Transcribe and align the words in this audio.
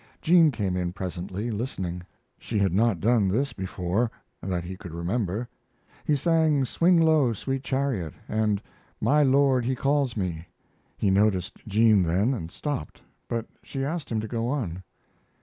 Jean 0.19 0.49
came 0.49 0.75
in 0.75 0.91
presently, 0.91 1.51
listening. 1.51 2.01
She 2.39 2.57
had 2.57 2.73
not 2.73 2.99
done 2.99 3.27
this 3.27 3.53
before, 3.53 4.09
that 4.41 4.63
he 4.63 4.75
could 4.75 4.95
remember. 4.95 5.47
He 6.05 6.15
sang 6.15 6.65
"Swing 6.65 6.99
Low, 6.99 7.33
Sweet 7.33 7.63
Chariot," 7.63 8.15
and 8.27 8.63
"My 8.99 9.21
Lord 9.21 9.63
He 9.63 9.75
Calls 9.75 10.17
Me." 10.17 10.47
He 10.97 11.11
noticed 11.11 11.57
Jean 11.67 12.01
then 12.01 12.33
and 12.33 12.49
stopped, 12.49 12.99
but 13.27 13.45
she 13.61 13.85
asked 13.85 14.11
him 14.11 14.19
to 14.21 14.27
go 14.27 14.47
on. 14.47 14.81